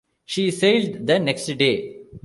[0.25, 2.05] She sailed the next day.